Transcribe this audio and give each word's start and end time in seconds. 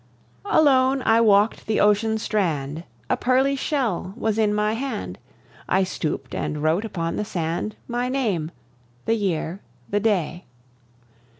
Alone 0.49 1.03
I 1.05 1.21
walked 1.21 1.67
the 1.67 1.79
ocean 1.79 2.17
strand; 2.17 2.85
A 3.07 3.15
pearly 3.15 3.55
shell 3.55 4.15
was 4.17 4.39
in 4.39 4.51
my 4.51 4.73
hand: 4.73 5.19
I 5.69 5.83
stooped 5.83 6.33
and 6.33 6.63
wrote 6.63 6.85
upon 6.85 7.17
the 7.17 7.23
sand 7.23 7.75
My 7.87 8.09
name 8.09 8.49
the 9.05 9.13
year 9.13 9.61
the 9.89 9.99
day. 9.99 10.45